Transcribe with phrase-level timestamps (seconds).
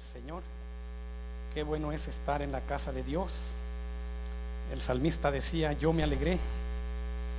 [0.00, 0.42] Señor.
[1.54, 3.52] Qué bueno es estar en la casa de Dios.
[4.72, 6.38] El salmista decía, yo me alegré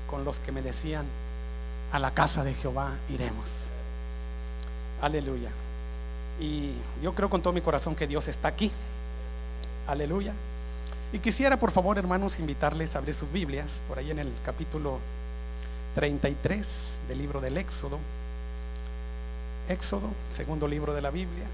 [0.10, 1.05] con los que me decían,
[1.92, 3.68] a la casa de Jehová iremos.
[5.02, 5.50] Aleluya.
[6.39, 6.71] Y
[7.02, 8.71] yo creo con todo mi corazón que Dios está aquí.
[9.87, 10.33] Aleluya.
[11.13, 14.99] Y quisiera, por favor, hermanos, invitarles a abrir sus Biblias por ahí en el capítulo
[15.96, 17.98] 33 del libro del Éxodo.
[19.67, 21.48] Éxodo, segundo libro de la Biblia.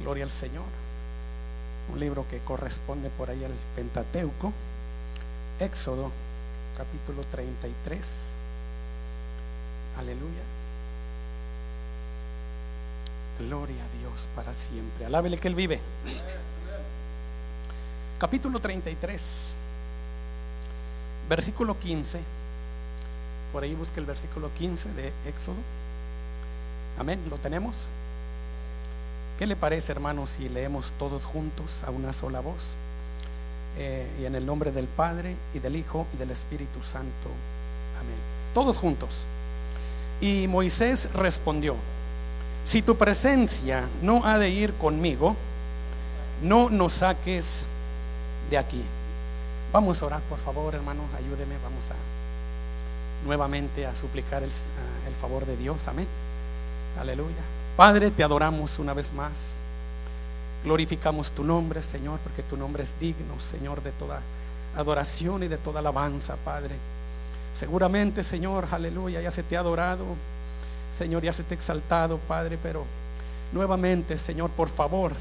[0.00, 0.64] Gloria al Señor.
[1.92, 4.52] Un libro que corresponde por ahí al Pentateuco.
[5.60, 6.10] Éxodo,
[6.76, 8.30] capítulo 33.
[9.98, 10.42] Aleluya.
[13.38, 15.06] Gloria a Dios para siempre.
[15.06, 15.80] Alábele que Él vive.
[18.18, 19.54] Capítulo 33,
[21.28, 22.20] versículo 15.
[23.52, 25.56] Por ahí busque el versículo 15 de Éxodo.
[26.98, 27.20] Amén.
[27.28, 27.90] ¿Lo tenemos?
[29.44, 32.76] ¿Qué le parece, hermanos, si leemos todos juntos a una sola voz?
[33.76, 37.28] Eh, y en el nombre del Padre y del Hijo y del Espíritu Santo.
[38.00, 38.16] Amén.
[38.54, 39.26] Todos juntos.
[40.22, 41.76] Y Moisés respondió,
[42.64, 45.36] si tu presencia no ha de ir conmigo,
[46.42, 47.66] no nos saques
[48.48, 48.82] de aquí.
[49.74, 55.44] Vamos a orar, por favor, hermanos, ayúdeme, vamos a nuevamente a suplicar el, el favor
[55.44, 55.86] de Dios.
[55.86, 56.06] Amén.
[56.98, 57.53] Aleluya.
[57.76, 59.56] Padre, te adoramos una vez más.
[60.62, 64.20] Glorificamos tu nombre, Señor, porque tu nombre es digno, Señor, de toda
[64.76, 66.76] adoración y de toda alabanza, Padre.
[67.52, 70.04] Seguramente, Señor, aleluya, ya se te ha adorado,
[70.96, 72.84] Señor, ya se te ha exaltado, Padre, pero
[73.52, 75.12] nuevamente, Señor, por favor,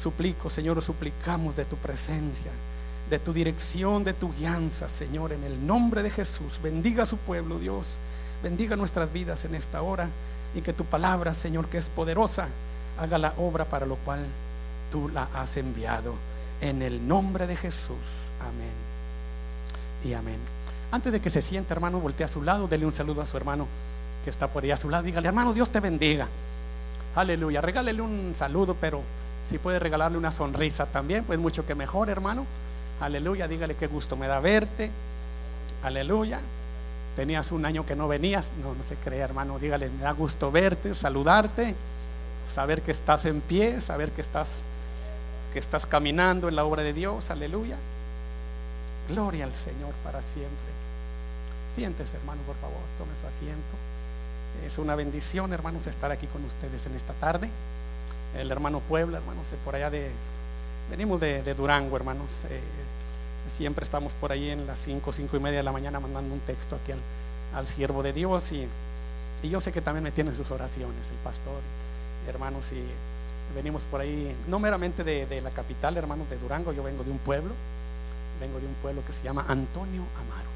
[0.00, 2.52] suplico, Señor, suplicamos de tu presencia,
[3.10, 6.60] de tu dirección, de tu guianza, Señor, en el nombre de Jesús.
[6.62, 7.98] Bendiga a su pueblo, Dios.
[8.40, 10.08] Bendiga nuestras vidas en esta hora
[10.54, 12.48] y que tu palabra, Señor, que es poderosa,
[12.98, 14.26] haga la obra para lo cual
[14.90, 16.14] tú la has enviado.
[16.60, 17.96] En el nombre de Jesús.
[18.40, 18.72] Amén.
[20.04, 20.38] Y amén.
[20.90, 23.36] Antes de que se siente, hermano, voltee a su lado, dele un saludo a su
[23.36, 23.66] hermano
[24.24, 25.02] que está por ahí a su lado.
[25.02, 26.28] Dígale, hermano, Dios te bendiga.
[27.16, 27.60] Aleluya.
[27.60, 29.02] Regálele un saludo, pero
[29.48, 32.46] si puede regalarle una sonrisa también, pues mucho que mejor, hermano.
[33.00, 33.48] Aleluya.
[33.48, 34.90] Dígale qué gusto me da verte.
[35.82, 36.40] Aleluya.
[37.16, 38.52] Tenías un año que no venías.
[38.62, 39.58] No, no se crea, hermano.
[39.58, 41.74] Dígale, me da gusto verte, saludarte,
[42.48, 44.62] saber que estás en pie, saber que estás
[45.52, 47.30] que estás caminando en la obra de Dios.
[47.30, 47.76] Aleluya.
[49.08, 50.72] Gloria al Señor para siempre.
[51.74, 53.76] Siéntese, hermano, por favor, tome su asiento.
[54.66, 57.48] Es una bendición, hermanos, estar aquí con ustedes en esta tarde.
[58.36, 60.10] El hermano Puebla, hermanos, por allá de.
[60.90, 62.44] Venimos de, Durango, hermanos.
[62.48, 62.60] Eh,
[63.56, 66.40] siempre estamos por ahí en las 5, 5 y media de la mañana mandando un
[66.40, 66.92] texto aquí
[67.54, 68.52] al, siervo de Dios.
[68.52, 68.68] Y,
[69.48, 71.60] yo sé que también me tienen sus oraciones, el pastor,
[72.28, 72.70] hermanos.
[72.72, 72.82] Y
[73.54, 77.18] venimos por ahí, no meramente de, la capital, hermanos, de Durango, yo vengo de un
[77.18, 77.52] pueblo
[78.42, 80.50] vengo de un pueblo que se llama Antonio Amaro.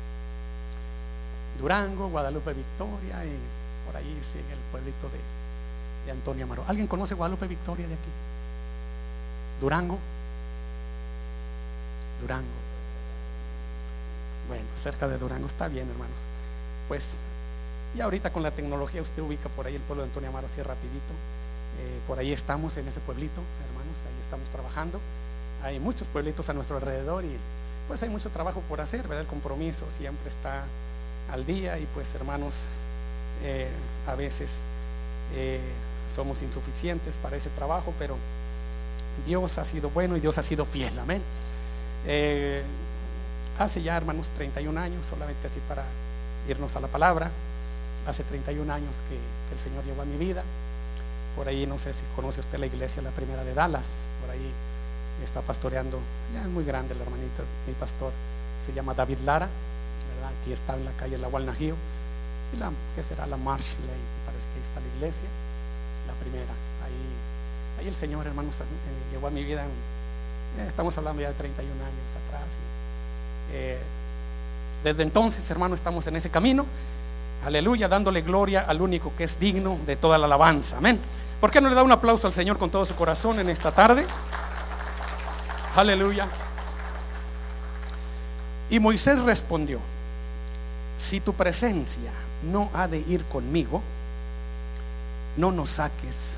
[1.58, 3.38] Durango, Guadalupe Victoria y
[3.86, 6.64] por ahí sigue el pueblito de, Antonio Amaro.
[6.66, 8.10] ¿Alguien conoce Guadalupe Victoria de aquí?
[9.60, 9.98] Durango.
[12.20, 12.66] Durango.
[14.48, 16.16] Bueno, cerca de Durango está bien, hermanos.
[16.88, 17.10] Pues
[17.96, 20.60] y ahorita con la tecnología usted ubica por ahí el pueblo de Antonio Amaro así
[20.62, 21.12] rapidito.
[21.80, 25.00] Eh, por ahí estamos en ese pueblito, hermanos, ahí estamos trabajando.
[25.62, 27.36] Hay muchos pueblitos a nuestro alrededor y
[27.88, 29.20] pues hay mucho trabajo por hacer, ¿verdad?
[29.20, 30.64] El compromiso siempre está
[31.30, 32.66] al día y pues hermanos,
[33.42, 33.68] eh,
[34.06, 34.60] a veces
[35.34, 35.60] eh,
[36.14, 38.16] somos insuficientes para ese trabajo, pero
[39.26, 41.22] Dios ha sido bueno y Dios ha sido fiel, amén.
[43.58, 45.84] Hace ya, hermanos, 31 años, solamente así para
[46.48, 47.30] irnos a la palabra,
[48.06, 50.42] hace 31 años que, que el Señor llegó a mi vida.
[51.36, 54.52] Por ahí, no sé si conoce usted la iglesia, la primera de Dallas, por ahí
[55.22, 55.98] está pastoreando,
[56.32, 58.12] ya es muy grande el hermanito, mi pastor,
[58.64, 60.32] se llama David Lara, ¿verdad?
[60.40, 61.74] aquí está en la calle La Gualnajío,
[62.54, 63.26] y la, ¿qué será?
[63.26, 65.28] La Marsh Lane, parece que ahí está la iglesia,
[66.06, 66.52] la primera,
[66.84, 68.64] ahí, ahí el Señor, hermanos, eh,
[69.12, 72.56] llegó a mi vida, eh, estamos hablando ya de 31 años atrás,
[73.56, 73.78] eh,
[74.84, 76.66] desde entonces, hermanos, estamos en ese camino,
[77.44, 81.00] aleluya, dándole gloria al único que es digno de toda la alabanza, amén.
[81.40, 83.72] ¿Por qué no le da un aplauso al Señor con todo su corazón en esta
[83.72, 84.06] tarde?
[85.74, 86.28] Aleluya.
[88.68, 89.80] Y Moisés respondió,
[90.98, 92.10] si tu presencia
[92.42, 93.82] no ha de ir conmigo,
[95.36, 96.36] no nos saques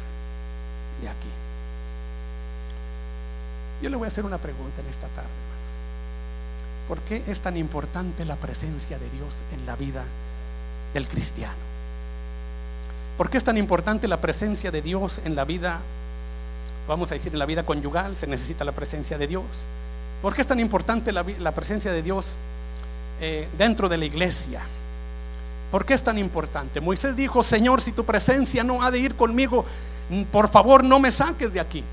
[1.00, 1.29] de aquí.
[3.82, 5.47] Yo le voy a hacer una pregunta en esta tarde.
[6.88, 10.02] ¿Por qué es tan importante la presencia de Dios en la vida
[10.94, 11.69] del cristiano?
[13.17, 15.81] ¿Por qué es tan importante la presencia de Dios en la vida
[16.88, 19.44] vamos a decir, en la vida conyugal se necesita la presencia de Dios.
[20.23, 22.37] ¿Por qué es tan importante la, presencia de Dios
[23.20, 24.62] eh, dentro de la iglesia?
[25.70, 26.81] ¿Por qué es tan importante?
[26.81, 29.64] Moisés dijo, Señor, si tu presencia no ha de ir conmigo,
[30.32, 31.84] por favor no me saques de aquí.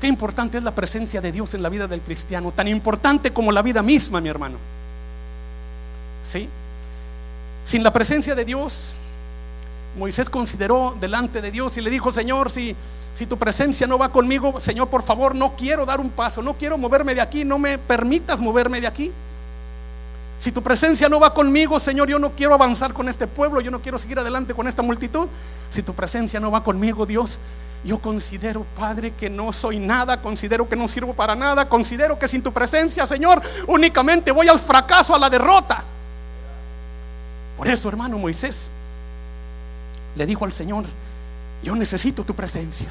[0.00, 3.50] Qué importante es la presencia de Dios en la vida del cristiano, tan importante como
[3.50, 4.58] la vida misma, mi hermano.
[6.24, 6.48] ¿Sí?
[7.64, 8.94] Sin la presencia de Dios,
[9.96, 12.76] Moisés consideró delante de Dios y le dijo, Señor, si,
[13.14, 16.54] si tu presencia no va conmigo, Señor, por favor, no quiero dar un paso, no
[16.54, 19.12] quiero moverme de aquí, no me permitas moverme de aquí.
[20.38, 23.70] Si tu presencia no va conmigo, Señor, yo no quiero avanzar con este pueblo, yo
[23.70, 25.28] no quiero seguir adelante con esta multitud.
[25.70, 27.38] Si tu presencia no va conmigo, Dios,
[27.84, 32.28] yo considero, Padre, que no soy nada, considero que no sirvo para nada, considero que
[32.28, 35.82] sin tu presencia, Señor, únicamente voy al fracaso, a la derrota.
[37.56, 38.70] Por eso, hermano Moisés,
[40.16, 40.84] le dijo al Señor,
[41.62, 42.88] yo necesito tu presencia.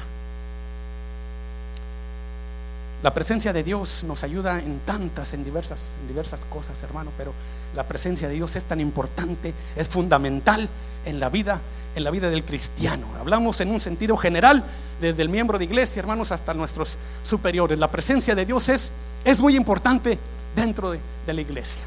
[3.02, 7.32] La presencia de Dios nos ayuda en tantas, en diversas, en diversas cosas, hermano, pero
[7.74, 10.68] la presencia de Dios es tan importante, es fundamental
[11.04, 11.60] en la vida,
[11.94, 13.06] en la vida del cristiano.
[13.20, 14.64] Hablamos en un sentido general,
[15.00, 17.78] desde el miembro de iglesia, hermanos, hasta nuestros superiores.
[17.78, 18.90] La presencia de Dios es,
[19.24, 20.18] es muy importante
[20.54, 21.82] dentro de, de la iglesia.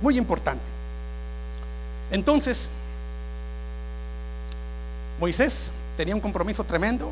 [0.00, 0.64] Muy importante.
[2.12, 2.70] Entonces,
[5.18, 7.10] Moisés tenía un compromiso tremendo,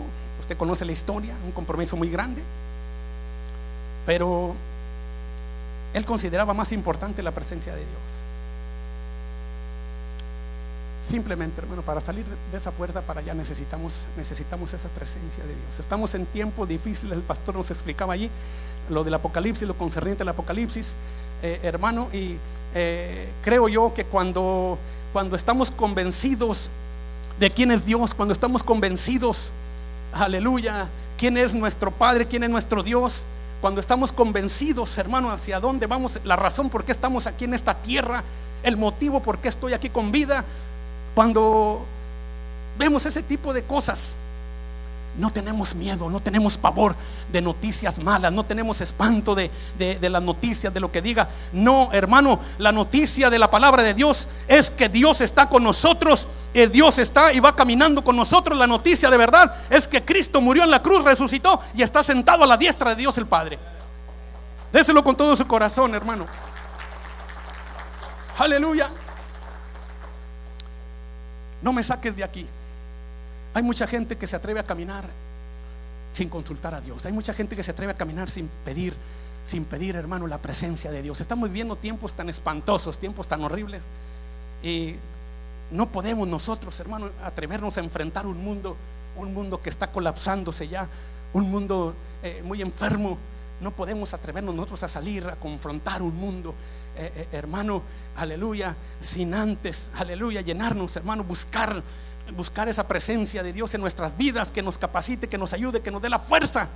[0.56, 2.43] conoce la historia, un compromiso muy grande.
[4.06, 4.55] Pero
[5.94, 7.91] él consideraba más importante la presencia de Dios.
[11.08, 15.81] Simplemente, hermano, para salir de esa puerta para allá necesitamos, necesitamos esa presencia de Dios.
[15.81, 18.31] Estamos en tiempos difíciles, el pastor nos explicaba allí
[18.88, 20.94] lo del Apocalipsis, lo concerniente al Apocalipsis,
[21.43, 22.37] eh, hermano, y
[22.75, 24.79] eh, creo yo que cuando,
[25.12, 26.70] cuando estamos convencidos
[27.41, 29.52] de quién es Dios, cuando estamos convencidos,
[30.12, 33.25] aleluya, quién es nuestro Padre, quién es nuestro Dios,
[33.61, 37.75] cuando estamos convencidos, hermano, hacia dónde vamos, la razón por qué estamos aquí en esta
[37.75, 38.25] tierra,
[38.62, 40.45] el motivo por qué estoy aquí con vida,
[41.15, 41.85] cuando
[42.79, 44.17] vemos ese tipo de cosas,
[45.19, 46.95] no tenemos miedo, no tenemos pavor
[47.33, 49.51] de noticias malas, no tenemos espanto de,
[50.01, 51.29] las noticias, de lo que diga.
[51.53, 56.29] No, hermano, la noticia de la palabra de Dios es que Dios está con nosotros,
[56.52, 58.58] Dios está y va caminando con nosotros.
[58.58, 62.44] La noticia de verdad es que Cristo murió en la cruz, resucitó y está sentado
[62.44, 63.58] a la diestra de Dios el Padre.
[64.73, 66.26] Déselo con todo su corazón, hermano.
[68.38, 68.88] Aleluya.
[71.62, 72.47] No me saques de aquí.
[73.55, 75.05] Hay mucha gente que se atreve a caminar
[76.12, 77.05] sin consultar a Dios.
[77.06, 78.94] Hay mucha gente que se atreve a caminar sin pedir,
[79.44, 81.20] sin pedir, hermano, la presencia de Dios.
[81.20, 83.82] Estamos viviendo tiempos tan espantosos, tiempos tan horribles.
[84.62, 84.97] Y
[85.71, 88.77] no podemos nosotros, hermano, atrevernos a enfrentar un mundo,
[89.17, 90.89] un mundo que está colapsándose ya,
[91.33, 93.19] un mundo eh, muy enfermo.
[93.61, 96.55] No podemos atrevernos nosotros a salir a confrontar un mundo,
[96.97, 97.83] eh, eh, hermano,
[98.17, 101.83] aleluya, sin antes, aleluya, llenarnos, hermano, buscar
[102.37, 105.91] buscar esa presencia de Dios en nuestras vidas, que nos capacite, que nos ayude, que
[105.91, 106.69] nos dé la fuerza.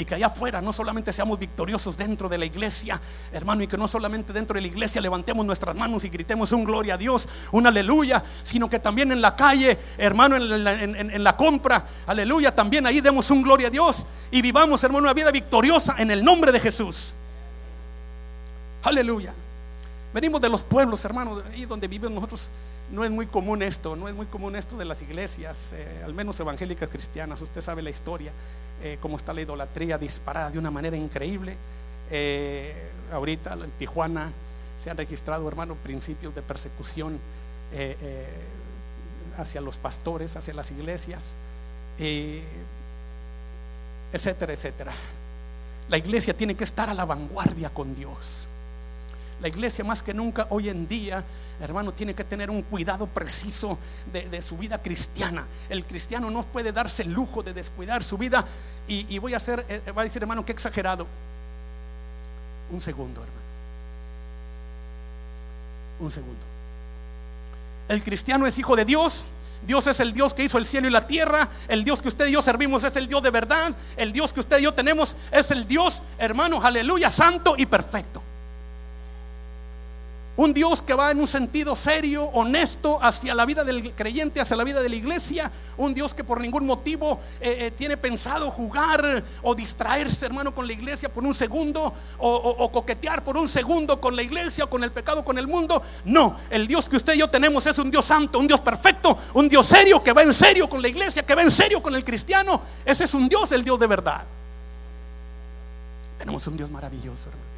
[0.00, 2.98] Y que allá afuera no solamente seamos victoriosos dentro de la iglesia,
[3.34, 6.64] hermano, y que no solamente dentro de la iglesia levantemos nuestras manos y gritemos un
[6.64, 11.84] gloria a Dios, un aleluya, sino que también en la calle, hermano, en la, compra,
[12.06, 16.10] aleluya, también ahí demos un gloria a Dios y vivamos, hermano, una vida victoriosa en
[16.10, 17.12] el nombre de Jesús.
[18.82, 19.34] Aleluya.
[20.14, 22.50] Venimos de los pueblos, hermano, ahí donde vivimos nosotros
[22.90, 26.14] no es muy común esto, no es muy común esto de las iglesias, eh, al
[26.14, 27.40] menos evangélicas cristianas.
[27.40, 28.32] Usted sabe la historia,
[28.82, 31.56] eh, cómo está la idolatría disparada de una manera increíble.
[32.10, 32.74] Eh,
[33.12, 34.30] ahorita en Tijuana
[34.78, 37.18] se han registrado, hermano, principios de persecución
[39.36, 41.34] hacia los pastores, hacia las iglesias,
[44.12, 44.92] etcétera, etcétera.
[45.88, 48.48] La iglesia tiene que estar a la vanguardia con Dios.
[49.40, 51.24] La iglesia más que nunca hoy en día,
[51.60, 53.78] hermano, tiene que tener un cuidado preciso
[54.12, 55.46] de, su vida cristiana.
[55.70, 58.44] El cristiano no puede darse el lujo de descuidar su vida.
[58.86, 61.06] Y, voy a hacer, eh, va a decir, hermano, que exagerado.
[62.70, 63.40] Un segundo, hermano.
[66.00, 66.40] Un segundo.
[67.88, 69.24] El cristiano es hijo de Dios.
[69.66, 71.48] Dios es el Dios que hizo el cielo y la tierra.
[71.66, 73.74] El Dios que usted y yo servimos es el Dios de verdad.
[73.96, 78.22] El Dios que usted y yo tenemos es el Dios, hermano, aleluya, santo y perfecto.
[80.36, 84.56] Un Dios que va en un sentido serio, honesto hacia la vida del creyente, hacia
[84.56, 85.50] la vida de la iglesia.
[85.76, 90.66] Un Dios que por ningún motivo eh, eh, tiene pensado jugar o distraerse, hermano, con
[90.66, 94.70] la iglesia por un segundo o, o, coquetear por un segundo con la iglesia o
[94.70, 95.82] con el pecado, con el mundo.
[96.06, 99.18] No, el Dios que usted y yo tenemos es un Dios santo, un Dios perfecto,
[99.34, 101.94] un Dios serio que va en serio con la iglesia, que va en serio con
[101.94, 102.62] el cristiano.
[102.84, 104.22] Ese es un Dios, el Dios de verdad.
[106.18, 107.50] Tenemos un Dios maravilloso, hermano.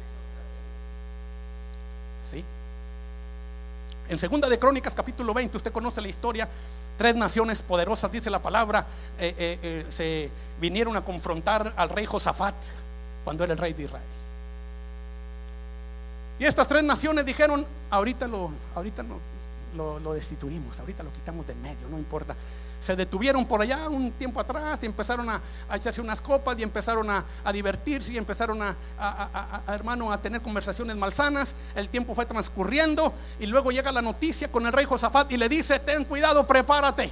[4.09, 6.47] En segunda de Crónicas capítulo 20, usted conoce la historia,
[6.97, 8.85] tres naciones poderosas, dice la palabra,
[9.17, 10.29] eh, eh, eh, se
[10.59, 12.55] vinieron a confrontar al rey Josafat
[13.23, 14.03] cuando era el rey de Israel.
[16.39, 19.03] Y estas tres naciones dijeron, ahorita lo, ahorita
[19.75, 22.35] lo, lo destituimos, ahorita lo quitamos de medio, no importa
[22.83, 25.41] se detuvieron por allá un tiempo atrás y empezaron a,
[25.73, 27.23] echarse unas copas y empezaron a,
[27.53, 28.75] divertirse y empezaron a,
[29.69, 31.55] hermano, a tener conversaciones malsanas.
[31.75, 35.47] El tiempo fue transcurriendo y luego llega la noticia con el rey Josafat y le
[35.47, 37.09] dice, ten cuidado, prepárate.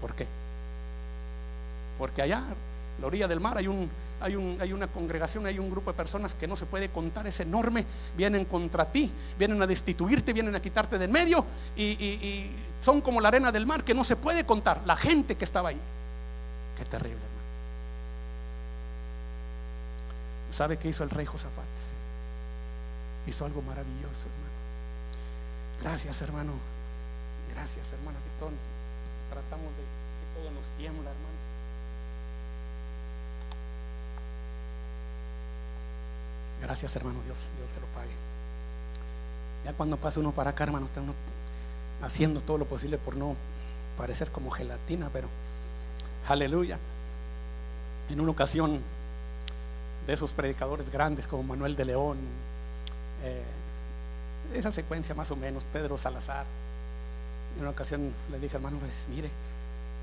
[0.00, 0.26] ¿Por qué?
[1.96, 2.42] Porque allá,
[3.00, 3.88] la orilla del mar, hay un,
[4.20, 7.28] hay, un, hay, una congregación, hay un grupo de personas que no se puede contar,
[7.28, 7.84] es enorme,
[8.16, 11.44] vienen contra ti, vienen a destituirte, vienen a quitarte de medio
[11.76, 12.50] y,
[12.82, 15.70] son como la arena del mar que no se puede contar, la gente que estaba
[15.70, 15.80] ahí.
[16.76, 17.36] Qué terrible, hermano.
[20.50, 21.64] ¿Sabe qué hizo el rey Josafat?
[23.26, 24.56] Hizo algo maravilloso, hermano.
[25.82, 26.52] Gracias, hermano.
[27.54, 28.52] Gracias, que todos
[29.30, 31.36] tratamos de que todo nos tiembla, hermano.
[36.60, 38.12] Gracias, hermano Dios, Dios te lo pague.
[39.64, 41.14] Ya cuando pasa uno para acá, hermano, está uno
[42.02, 43.36] haciendo todo lo posible por no
[43.96, 45.28] parecer como gelatina, pero
[46.28, 46.78] aleluya.
[48.10, 48.80] En una ocasión
[50.06, 52.18] de esos predicadores grandes como Manuel de León,
[53.24, 53.42] eh,
[54.54, 56.46] esa secuencia más o menos, Pedro Salazar,
[57.56, 59.30] en una ocasión le dije, hermano, pues, mire,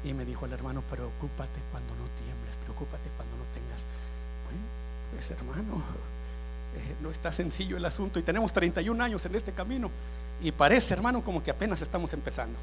[0.04, 3.86] y me dijo el hermano, preocúpate cuando no tiembles, preocúpate cuando no tengas.
[4.46, 4.62] Bueno,
[5.12, 5.84] pues hermano,
[6.76, 9.90] eh, no está sencillo el asunto y tenemos 31 años en este camino
[10.42, 12.58] y parece, hermano, como que apenas estamos empezando.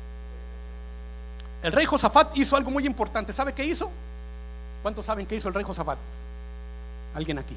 [1.62, 3.32] El rey Josafat hizo algo muy importante.
[3.32, 3.90] ¿Sabe qué hizo?
[4.82, 5.98] ¿Cuántos saben qué hizo el rey Josafat?
[7.14, 7.56] ¿Alguien aquí?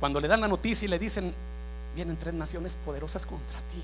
[0.00, 1.34] Cuando le dan la noticia y le dicen,
[1.94, 3.82] vienen tres naciones poderosas contra ti.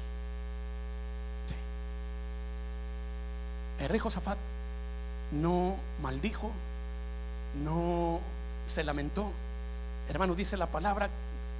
[3.80, 4.38] El rey Josafat
[5.32, 6.52] no maldijo,
[7.64, 8.20] no
[8.66, 9.30] se lamentó.
[10.08, 11.08] Hermano, dice la palabra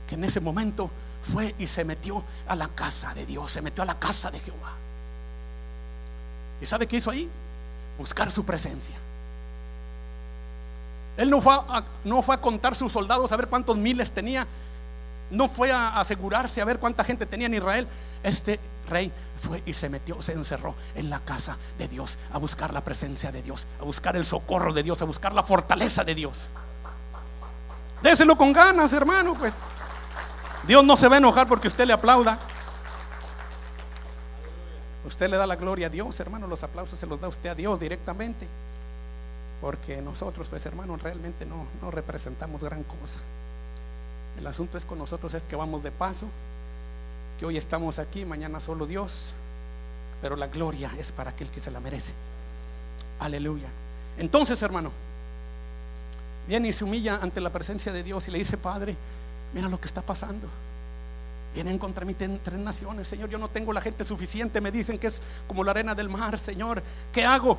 [0.07, 0.91] que en ese momento
[1.23, 4.41] fue y se metió a la casa de Dios, se metió a la casa de
[4.41, 4.73] Jehová.
[6.61, 7.29] ¿Y sabe qué hizo ahí?
[7.99, 8.97] Buscar su presencia.
[11.17, 14.47] Él no fue, a, contar sus soldados a ver cuántos miles tenía.
[15.31, 17.87] No fue a asegurarse a ver cuánta gente tenía en Israel.
[18.23, 22.73] Este rey fue y se metió, se encerró en la casa de Dios a buscar
[22.73, 26.15] la presencia de Dios, a buscar el socorro de Dios, a buscar la fortaleza de
[26.15, 26.49] Dios.
[28.03, 29.53] Déselo con ganas, hermano, pues.
[30.67, 32.39] Dios no se va a enojar porque usted le aplauda.
[35.05, 36.47] Usted le da la gloria a Dios, hermano.
[36.47, 38.47] Los aplausos se los da usted a Dios directamente.
[39.61, 43.21] Porque nosotros, pues, hermano, realmente no, no representamos gran cosa.
[44.39, 46.27] El asunto es con nosotros es que vamos de paso,
[47.39, 49.35] que hoy estamos aquí, mañana solo Dios,
[50.23, 52.13] pero la gloria es para aquel que se la merece.
[53.21, 53.69] Aleluya.
[54.19, 54.91] Entonces, hermano,
[56.49, 58.97] viene y se humilla ante la presencia de Dios y le dice, Padre,
[59.55, 60.49] Mira lo que está pasando.
[61.55, 63.29] Vienen contra mí tres naciones, Señor.
[63.29, 64.61] Yo no tengo la gente suficiente.
[64.61, 66.83] Me dicen que es como la arena del mar, Señor.
[67.13, 67.59] ¿Qué hago?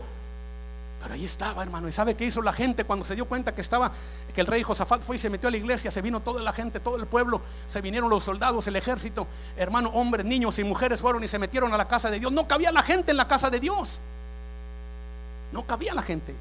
[1.02, 1.88] Pero ahí estaba, hermano.
[1.88, 3.92] ¿Y sabe qué hizo la gente cuando se dio cuenta que estaba,
[4.34, 5.92] que el rey Josafat fue y se metió a la iglesia?
[5.92, 7.42] Se vino toda la gente, todo el pueblo.
[7.68, 9.28] Se vinieron los soldados, el ejército.
[9.58, 12.32] Hermano, hombres, niños y mujeres fueron y se metieron a la casa de Dios.
[12.32, 14.00] No cabía la gente en la casa de Dios.
[15.52, 16.34] No cabía la gente.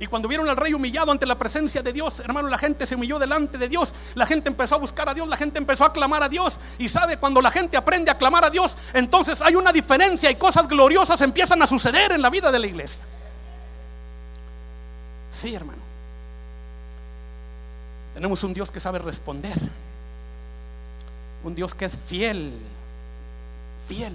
[0.00, 2.94] Y cuando vieron al rey humillado ante la presencia de Dios, hermano, la gente se
[2.94, 3.94] humilló delante de Dios.
[4.14, 6.58] La gente empezó a buscar a Dios, la gente empezó a clamar a Dios.
[6.78, 10.36] Y sabe, cuando la gente aprende a clamar a Dios, entonces hay una diferencia y
[10.36, 12.98] cosas gloriosas empiezan a suceder en la vida de la iglesia.
[15.30, 15.82] Sí, hermano.
[18.14, 19.58] Tenemos un Dios que sabe responder.
[21.44, 22.54] Un Dios que es fiel.
[23.86, 24.14] Fiel.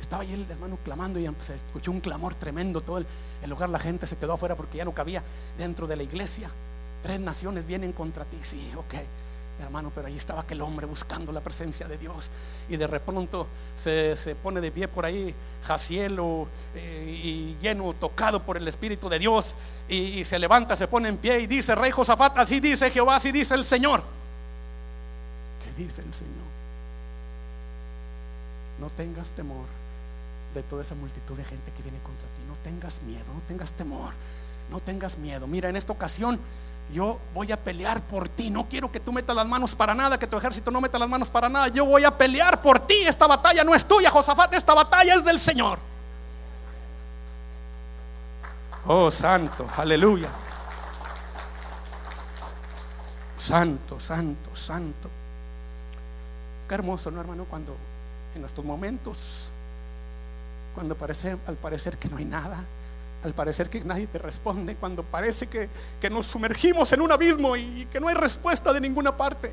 [0.00, 2.80] Estaba ahí el hermano clamando y se escuchó un clamor tremendo.
[2.80, 3.06] Todo el,
[3.42, 5.22] el lugar, la gente se quedó afuera porque ya no cabía
[5.58, 6.50] dentro de la iglesia.
[7.02, 8.38] Tres naciones vienen contra ti.
[8.42, 8.94] Sí, ok.
[9.60, 12.30] Hermano, pero ahí estaba aquel hombre buscando la presencia de Dios.
[12.68, 13.38] Y de repente
[13.74, 19.08] se, se pone de pie por ahí, Jacielo, eh, y lleno, tocado por el Espíritu
[19.08, 19.54] de Dios.
[19.88, 23.16] Y, y se levanta, se pone en pie y dice, Rey Josafat, así dice Jehová,
[23.16, 24.02] así dice el Señor.
[25.62, 26.44] ¿Qué dice el Señor?
[28.80, 29.66] No tengas temor
[30.54, 32.42] de toda esa multitud de gente que viene contra ti.
[32.46, 34.12] No tengas miedo, no tengas temor,
[34.70, 35.46] no tengas miedo.
[35.46, 36.38] Mira, en esta ocasión
[36.92, 38.50] yo voy a pelear por ti.
[38.50, 41.08] No quiero que tú metas las manos para nada, que tu ejército no meta las
[41.08, 41.68] manos para nada.
[41.68, 43.02] Yo voy a pelear por ti.
[43.06, 44.52] Esta batalla no es tuya, Josafat.
[44.54, 45.78] Esta batalla es del Señor.
[48.86, 50.28] Oh, santo, aleluya.
[53.38, 55.10] Santo, santo, santo.
[56.68, 57.44] Qué hermoso, ¿no, hermano?
[57.44, 57.76] Cuando
[58.34, 59.48] en estos momentos,
[60.74, 62.64] cuando parece, al parecer que no hay nada,
[63.24, 65.68] al parecer que nadie te responde, cuando parece que,
[66.00, 69.52] que nos sumergimos en un abismo y que no hay respuesta de ninguna parte.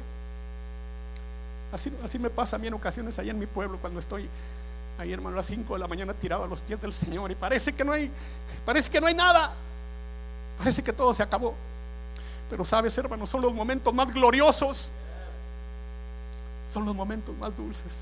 [1.72, 4.28] Así, así me pasa a mí en ocasiones allá en mi pueblo cuando estoy
[4.98, 7.36] ahí hermano a las 5 de la mañana tirado a los pies del Señor y
[7.36, 8.12] parece que no hay
[8.66, 9.54] parece que no hay nada.
[10.58, 11.56] Parece que todo se acabó.
[12.50, 14.92] Pero sabes, hermano, son los momentos más gloriosos.
[16.72, 18.02] Son los momentos más dulces.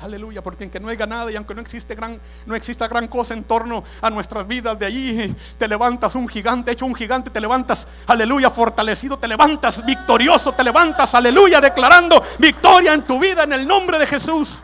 [0.00, 3.34] Aleluya, porque aunque no haya nada y aunque no existe gran, no exista gran cosa
[3.34, 7.40] en torno a nuestras vidas, de allí te levantas un gigante, hecho un gigante, te
[7.40, 13.52] levantas, aleluya, fortalecido, te levantas victorioso, te levantas, aleluya, declarando victoria en tu vida en
[13.52, 14.62] el nombre de Jesús.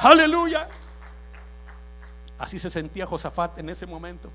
[0.00, 0.66] Aleluya.
[2.40, 4.30] Así se sentía Josafat en ese momento.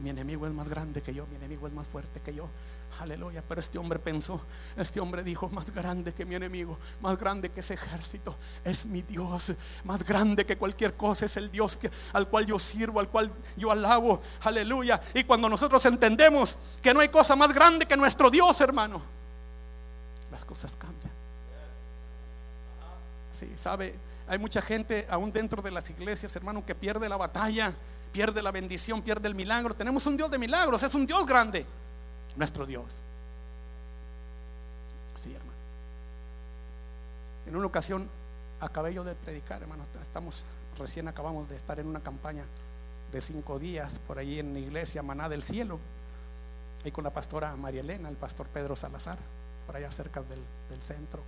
[0.00, 2.48] Mi enemigo es más grande que yo, mi enemigo es más fuerte que yo.
[3.00, 4.40] Aleluya, pero este hombre pensó,
[4.76, 9.02] este hombre dijo, más grande que mi enemigo, más grande que ese ejército, es mi
[9.02, 11.78] Dios, más grande que cualquier cosa, es el Dios
[12.12, 15.00] al cual yo sirvo, al cual yo alabo, aleluya.
[15.12, 19.02] Y cuando nosotros entendemos que no hay cosa más grande que nuestro Dios, hermano,
[20.30, 21.12] las cosas cambian.
[23.32, 23.94] Sí, sabe,
[24.28, 27.74] hay mucha gente aún dentro de las iglesias, hermano, que pierde la batalla,
[28.12, 29.74] pierde la bendición, pierde el milagro.
[29.74, 31.66] Tenemos un Dios de milagros, es un Dios grande
[32.36, 32.86] nuestro Dios.
[35.16, 35.52] Sí, hermano.
[37.46, 38.08] En una ocasión
[38.60, 39.84] acabé yo de predicar, hermano.
[40.00, 40.44] Estamos,
[40.78, 42.44] recién acabamos de estar en una campaña
[43.12, 45.78] de cinco días por ahí en la iglesia Maná del Cielo,
[46.84, 49.18] ahí con la pastora María Elena, el pastor Pedro Salazar,
[49.66, 50.42] por allá cerca del,
[50.82, 51.22] centro.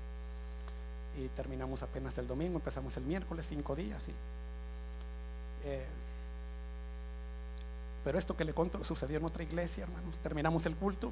[1.16, 4.06] Y terminamos apenas el domingo, empezamos el miércoles, cinco días.
[4.08, 4.12] Y,
[5.64, 5.86] eh,
[8.06, 10.16] pero esto que le conto sucedió en otra iglesia, hermanos.
[10.18, 11.10] Terminamos el culto.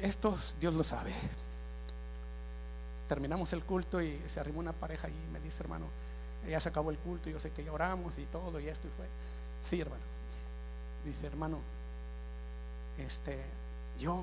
[0.00, 1.12] Esto Dios lo sabe.
[3.08, 5.86] Terminamos el culto y se arrimó una pareja y me dice, hermano,
[6.48, 8.92] ya se acabó el culto, yo sé que ya oramos y todo y esto y
[8.92, 9.06] fue.
[9.60, 10.04] Sí, hermano.
[11.04, 11.58] Dice, hermano,
[12.96, 13.44] este,
[13.98, 14.22] yo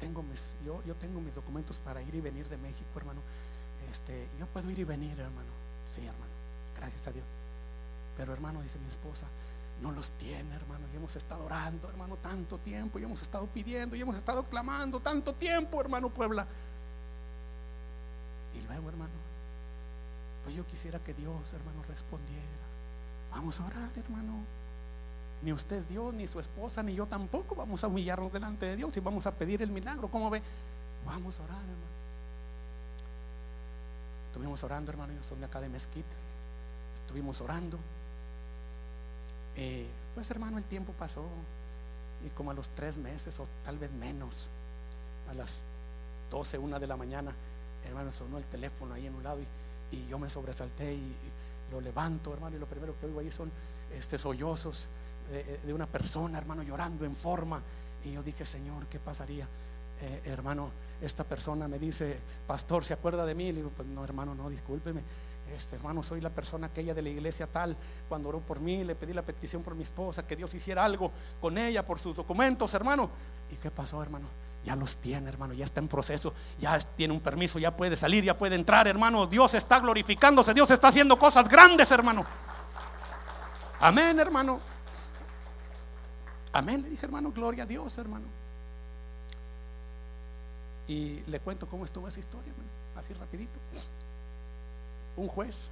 [0.00, 3.20] tengo mis, yo, yo tengo mis documentos para ir y venir de México, hermano.
[3.90, 5.50] Este, yo puedo ir y venir, hermano.
[5.90, 6.32] Sí, hermano.
[6.78, 7.26] Gracias a Dios.
[8.16, 9.26] Pero hermano, dice mi esposa,
[9.82, 10.86] no los tiene, hermano.
[10.92, 12.98] Y hemos estado orando, hermano, tanto tiempo.
[12.98, 16.46] Y hemos estado pidiendo, y hemos estado clamando tanto tiempo, hermano Puebla.
[18.54, 19.10] Y luego, hermano,
[20.44, 22.42] pues yo quisiera que Dios, hermano, respondiera.
[23.32, 24.44] Vamos a orar, hermano.
[25.42, 28.76] Ni usted es Dios, ni su esposa, ni yo tampoco vamos a humillarnos delante de
[28.76, 30.08] Dios y vamos a pedir el milagro.
[30.08, 30.40] ¿Cómo ve?
[31.04, 31.92] Vamos a orar, hermano.
[34.28, 36.14] Estuvimos orando, hermano, yo soy de acá de Mezquita.
[36.94, 37.78] Estuvimos orando.
[39.56, 41.24] Eh, pues hermano, el tiempo pasó
[42.24, 44.48] y como a los tres meses o tal vez menos,
[45.30, 45.64] a las
[46.30, 47.32] 12, una de la mañana,
[47.86, 49.46] hermano, sonó el teléfono ahí en un lado y,
[50.08, 51.14] yo me sobresalté y,
[51.70, 53.50] lo levanto, hermano, y lo primero que oigo ahí son
[53.94, 54.88] este, sollozos
[55.64, 57.62] de, una persona, hermano, llorando en forma.
[58.04, 59.46] Y yo dije, Señor, ¿qué pasaría?
[60.00, 63.44] Eh, hermano, esta persona me dice, pastor, ¿se acuerda de mí?
[63.48, 65.02] Y le digo, pues no, hermano, no, discúlpeme
[65.54, 67.76] este hermano, soy la persona aquella de la iglesia tal,
[68.08, 71.12] cuando oró por mí, le pedí la petición por mi esposa, que Dios hiciera algo
[71.40, 73.10] con ella por sus documentos, hermano.
[73.50, 74.26] ¿Y qué pasó, hermano?
[74.64, 78.22] Ya los tiene, hermano, ya está en proceso, ya tiene un permiso, ya puede salir,
[78.24, 79.26] ya puede entrar, hermano.
[79.26, 82.24] Dios está glorificándose, Dios está haciendo cosas grandes, hermano.
[83.80, 84.60] Amén, hermano.
[86.52, 88.26] Amén, le dije, hermano, gloria a Dios, hermano.
[90.86, 93.58] Y le cuento cómo estuvo esa historia, hermano, así rapidito
[95.16, 95.70] un juez.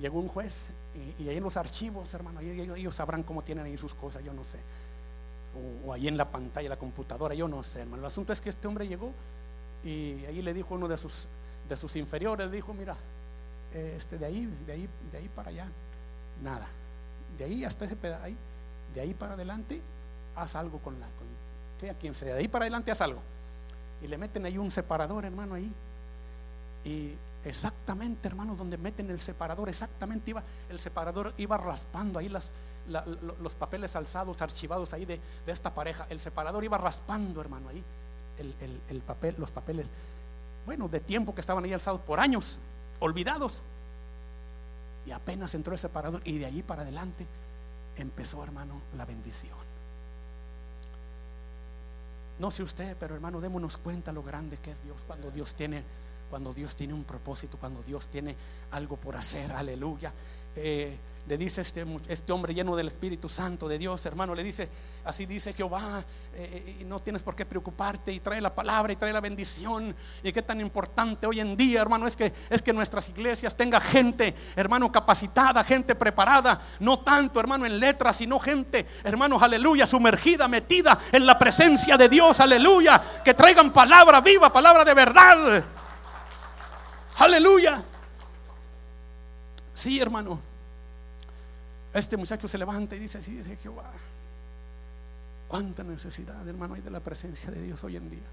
[0.00, 0.70] Llegó un juez
[1.18, 4.44] y, ahí en los archivos, hermano, ellos, sabrán cómo tienen ahí sus cosas, yo no
[4.44, 4.58] sé.
[5.84, 8.02] O, ahí en la pantalla, la computadora, yo no sé, hermano.
[8.02, 9.12] El asunto es que este hombre llegó
[9.84, 11.26] y ahí le dijo uno de sus,
[11.68, 12.96] de sus inferiores, dijo, mira,
[13.72, 15.68] este, de ahí, de ahí, de ahí para allá,
[16.42, 16.66] nada.
[17.36, 18.24] De ahí hasta ese pedazo,
[18.94, 19.80] de ahí para adelante,
[20.36, 21.06] haz algo con la,
[21.80, 23.20] sea quien sea, de ahí para adelante haz algo.
[24.02, 25.72] Y le meten ahí un separador, hermano, ahí.
[26.84, 32.52] Y exactamente, hermano, donde meten el separador, exactamente iba, el separador iba raspando ahí las,
[33.40, 36.06] los papeles alzados, archivados ahí de, esta pareja.
[36.08, 37.82] El separador iba raspando, hermano, ahí
[38.38, 39.88] el, papel, los papeles,
[40.64, 42.58] bueno, de tiempo que estaban ahí alzados por años,
[43.00, 43.62] olvidados.
[45.06, 47.26] Y apenas entró el separador y de ahí para adelante
[47.96, 49.56] empezó, hermano, la bendición.
[52.38, 55.82] No sé usted, pero hermano, démonos cuenta lo grande que es Dios cuando Dios tiene,
[56.28, 58.36] cuando Dios tiene un propósito, cuando Dios tiene
[58.72, 59.52] algo por hacer.
[59.52, 60.12] Aleluya.
[60.56, 64.66] Eh, le dice este, este hombre lleno del Espíritu Santo de Dios, hermano, le dice,
[65.04, 66.02] así dice Jehová,
[66.34, 69.20] eh, eh, y no tienes por qué preocuparte, y trae la palabra y trae la
[69.20, 73.54] bendición, y qué tan importante hoy en día, hermano, es que, es que nuestras iglesias
[73.54, 79.86] tenga gente, hermano, capacitada, gente preparada, no tanto, hermano, en letras, sino gente, hermanos, aleluya,
[79.86, 85.64] sumergida, metida en la presencia de Dios, aleluya, que traigan palabra viva, palabra de verdad,
[87.18, 87.82] aleluya.
[89.74, 90.40] Sí, hermano.
[91.94, 93.90] Este muchacho se levanta y dice, sí, dice Jehová,
[95.48, 98.28] cuánta necesidad, hermano, hay de la presencia de Dios hoy en día.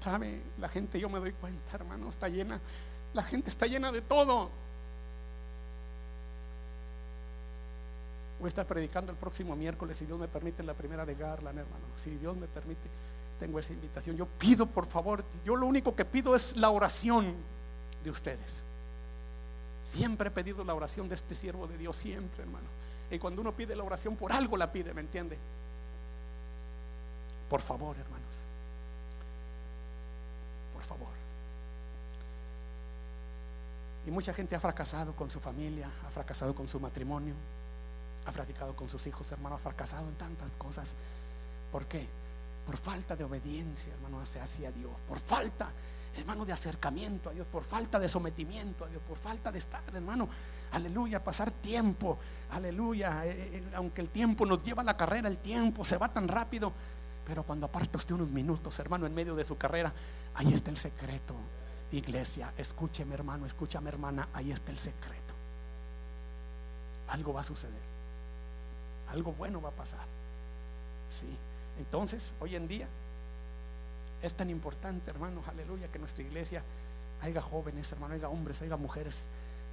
[0.00, 0.42] ¿Sabe?
[0.60, 2.60] La gente, yo me doy cuenta, hermano, está llena,
[3.14, 4.50] la gente está llena de todo.
[8.38, 11.14] Voy a estar predicando el próximo miércoles, si Dios me permite, en la primera de
[11.14, 11.84] Garland, hermano.
[11.96, 12.88] Si Dios me permite,
[13.40, 14.16] tengo esa invitación.
[14.16, 17.34] Yo pido, por favor, yo lo único que pido es la oración
[18.06, 18.62] de ustedes.
[19.84, 22.66] Siempre he pedido la oración de este siervo de Dios, siempre, hermano.
[23.10, 25.36] Y cuando uno pide la oración, por algo la pide, ¿me entiende?
[27.50, 28.36] Por favor, hermanos.
[30.72, 31.08] Por favor.
[34.06, 37.34] Y mucha gente ha fracasado con su familia, ha fracasado con su matrimonio,
[38.24, 40.94] ha fracasado con sus hijos, hermano, ha fracasado en tantas cosas.
[41.72, 42.06] ¿Por qué?
[42.66, 44.92] Por falta de obediencia, hermano, hacia Dios.
[45.08, 45.70] Por falta
[46.16, 49.82] hermano, de acercamiento a Dios, por falta de sometimiento a Dios, por falta de estar,
[49.94, 50.28] hermano,
[50.72, 52.18] aleluya, pasar tiempo,
[52.50, 55.96] aleluya, eh, eh, eh, aunque el tiempo nos lleva a la carrera, el tiempo se
[55.96, 56.72] va tan rápido,
[57.26, 59.92] pero cuando aparta usted unos minutos, hermano, en medio de su carrera,
[60.34, 61.34] ahí está el secreto,
[61.92, 65.34] iglesia, escúcheme, hermano, escúchame, hermana, ahí está el secreto.
[67.08, 67.82] Algo va a suceder,
[69.10, 70.06] algo bueno va a pasar,
[71.08, 71.36] sí.
[71.78, 72.88] Entonces, hoy en día,
[74.22, 76.62] es tan importante, hermanos, aleluya, que nuestra iglesia
[77.22, 79.26] haya jóvenes, hermano, haya hombres, haya mujeres,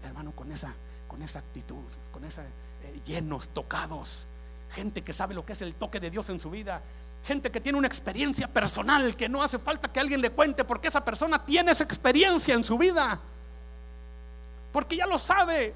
[0.04, 0.74] hermano, con esa,
[1.08, 4.26] con esa actitud, con esa eh, llenos, tocados,
[4.72, 6.82] gente que sabe lo que es el toque de Dios en su vida,
[7.24, 10.90] gente que tiene una experiencia personal, que no hace falta que alguien le cuente, porque
[10.90, 13.20] esa persona tiene esa experiencia en su vida,
[14.72, 15.74] porque ya lo sabe.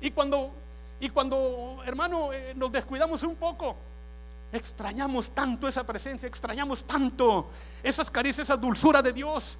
[0.00, 0.50] Y cuando,
[0.98, 3.76] y cuando, hermano, eh, nos descuidamos un poco,
[4.52, 7.50] Extrañamos tanto esa presencia, extrañamos tanto
[7.82, 9.56] esas caricias, esa dulzura de Dios.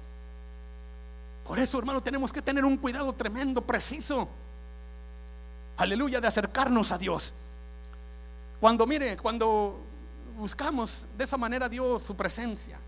[1.43, 4.29] Por eso, hermano, tenemos que tener un cuidado tremendo, preciso.
[5.77, 7.33] Aleluya, de acercarnos a Dios.
[8.59, 9.79] Cuando, mire, cuando
[10.37, 12.79] buscamos de esa manera a Dios, su presencia.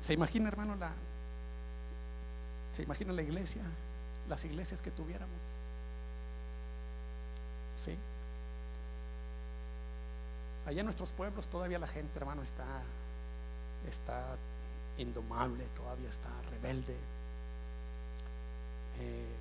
[0.00, 0.92] ¿Se imagina, hermano, la...
[2.72, 3.62] ¿Se imagina la iglesia?
[4.28, 5.36] Las iglesias que tuviéramos.
[7.76, 7.96] ¿Sí?
[10.66, 12.64] Allá en nuestros pueblos todavía la gente, hermano, está,
[13.88, 14.36] está
[14.98, 16.96] indomable, todavía está rebelde.
[19.00, 19.34] Eh,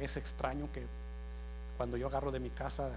[0.00, 0.84] es extraño que
[1.76, 2.90] cuando yo agarro de mi casa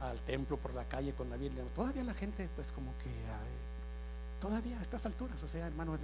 [0.00, 3.10] al templo por la calle con la Biblia, todavía la gente, pues como que
[4.40, 6.00] todavía a estas alturas, o sea, hermano, el,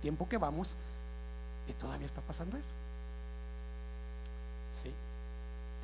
[0.00, 0.76] tiempo que vamos,
[1.66, 2.68] y todavía está pasando eso.
[4.82, 4.92] Sí.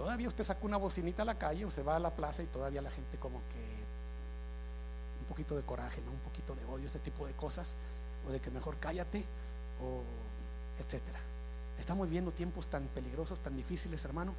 [0.00, 2.46] Todavía usted saca una bocinita a la calle o se va a la plaza y
[2.46, 3.60] todavía la gente como que
[5.20, 7.74] un poquito de coraje, un poquito de odio, ese tipo de cosas,
[8.26, 9.22] o de que mejor cállate,
[9.84, 10.00] o
[10.82, 11.18] etcétera.
[11.78, 14.32] Estamos viendo tiempos tan peligrosos, tan difíciles, hermano,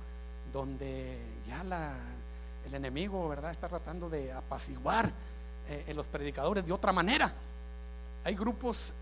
[0.52, 1.96] donde ya la,
[2.66, 5.12] el enemigo, ¿verdad?, está tratando de apaciguar
[5.70, 7.32] eh, en los predicadores de otra manera.
[8.24, 8.96] Hay grupos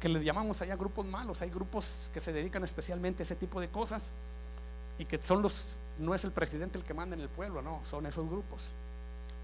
[0.00, 3.60] que le llamamos allá grupos malos, hay grupos que se dedican especialmente a ese tipo
[3.60, 4.12] de cosas
[5.02, 5.64] y que son los,
[5.98, 8.68] no es el presidente el que manda en el pueblo, no, son esos grupos.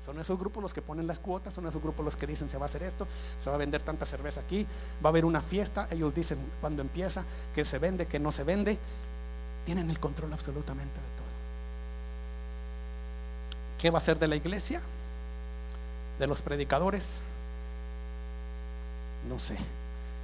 [0.07, 2.57] Son esos grupos los que ponen las cuotas, son esos grupos los que dicen se
[2.57, 3.09] va a hacer esto,
[3.43, 4.65] se va a vender tanta cerveza aquí,
[5.05, 8.45] va a haber una fiesta, ellos dicen cuando empieza, que se vende, que no se
[8.45, 8.79] vende,
[9.67, 11.27] tienen el control absolutamente de todo.
[13.79, 14.81] ¿Qué va a ser de la iglesia?
[16.21, 17.21] ¿De los predicadores?
[19.29, 19.57] No sé.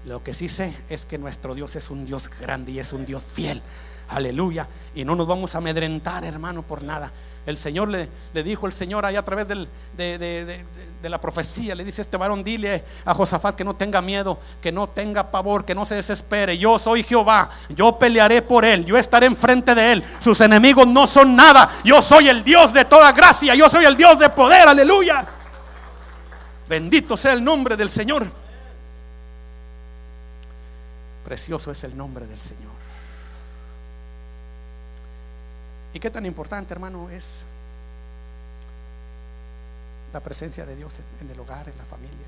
[0.07, 3.05] Lo que sí sé es que nuestro Dios es un Dios grande y es un
[3.05, 3.61] Dios fiel
[4.09, 4.67] Aleluya.
[4.95, 7.11] Y no nos vamos a amedrentar, hermano, por nada.
[7.47, 8.09] El Señor le,
[8.43, 12.83] dijo, el Señor ahí a través de, de, la profecía, le dice este varón, dile
[13.05, 16.57] a Josafat que no tenga miedo, que no tenga pavor, que no se desespere.
[16.57, 20.05] Yo soy Jehová, yo pelearé por él, yo estaré enfrente de él.
[20.21, 21.71] Sus enemigos no son nada.
[21.85, 25.27] Yo soy el Dios de toda gracia, yo soy el Dios de poder, aleluya.
[26.67, 28.27] Bendito sea el nombre del Señor.
[31.25, 32.74] Precioso es el nombre del Señor.
[35.95, 37.45] ¿Y qué tan importante, hermano, es
[40.13, 42.27] la presencia de Dios en el hogar, en la familia?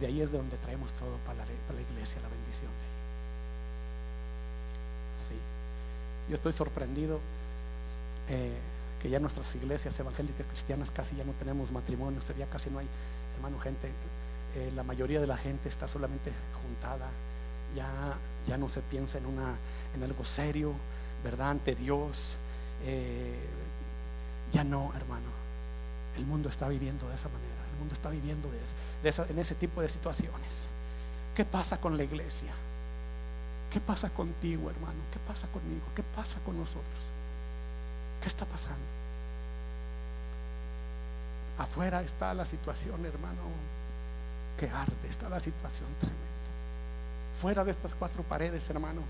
[0.00, 2.84] De ahí es de donde traemos todo para la, para la iglesia, la bendición de
[2.84, 2.92] ahí.
[5.28, 5.34] Sí,
[6.28, 7.20] yo estoy sorprendido
[8.28, 8.58] eh,
[9.00, 12.88] que ya nuestras iglesias evangélicas cristianas casi ya no tenemos matrimonios, ya casi no hay,
[13.36, 13.88] hermano, gente,
[14.56, 17.06] eh, la mayoría de la gente está solamente juntada,
[17.76, 18.16] ya,
[18.48, 19.54] ya no se piensa en, una,
[19.94, 20.74] en algo serio
[21.22, 21.50] ¿verdad?
[21.50, 22.36] Ante Dios.
[22.84, 23.38] Eh,
[24.52, 25.26] ya no, hermano.
[26.16, 27.52] El mundo está viviendo de esa manera.
[27.72, 28.50] El mundo está viviendo
[29.02, 30.68] de, esa, en ese tipo de situaciones.
[31.34, 32.52] ¿Qué pasa con la iglesia?
[33.70, 35.00] ¿Qué pasa contigo, hermano?
[35.10, 35.86] ¿Qué pasa conmigo?
[35.96, 37.00] ¿Qué pasa con nosotros?
[38.20, 38.84] ¿Qué está pasando?
[41.58, 43.40] Afuera está la situación, hermano,
[44.58, 46.22] que arde, está la situación tremenda.
[47.40, 49.00] Fuera de estas cuatro paredes, hermano,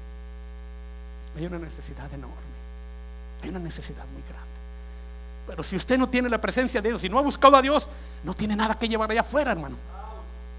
[1.37, 2.37] hay una necesidad enorme.
[3.43, 4.49] Hay una necesidad muy grande.
[5.47, 7.89] Pero si usted no tiene la presencia de Dios y no ha buscado a Dios,
[8.23, 9.77] no tiene nada que llevar allá afuera, hermano.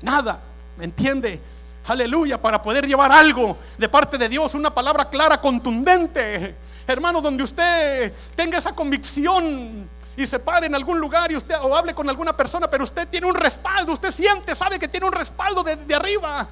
[0.01, 0.39] Nada.
[0.77, 1.39] ¿Me entiende?
[1.85, 6.55] Aleluya, para poder llevar algo de parte de Dios, una palabra clara, contundente.
[6.87, 11.75] Hermano, donde usted tenga esa convicción y se pare en algún lugar y usted o
[11.75, 15.11] hable con alguna persona, pero usted tiene un respaldo, usted siente, sabe que tiene un
[15.11, 16.47] respaldo de, de arriba.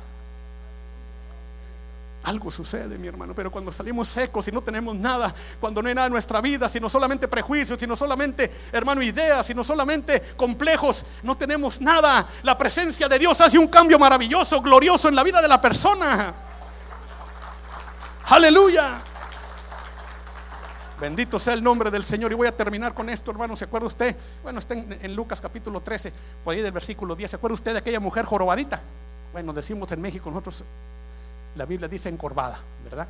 [2.24, 5.96] Algo sucede, mi hermano, pero cuando salimos secos y no tenemos nada, cuando no hay
[5.96, 11.36] nada en nuestra vida, sino solamente prejuicios, sino solamente, hermano, ideas, sino solamente complejos, no
[11.36, 12.28] tenemos nada.
[12.44, 16.34] La presencia de Dios hace un cambio maravilloso, glorioso en la vida de la persona.
[18.28, 19.02] Aleluya.
[21.02, 22.32] Bendito sea el nombre del Señor.
[22.32, 23.56] Y voy a terminar con esto, hermano.
[23.56, 24.16] ¿Se acuerda usted?
[24.44, 27.32] Bueno, está en, Lucas capítulo 13, por ahí del versículo 10.
[27.32, 28.80] ¿Se acuerda usted de aquella mujer jorobadita?
[29.34, 30.64] Bueno, decimos en México nosotros
[31.56, 33.08] la Biblia dice encorvada, ¿verdad?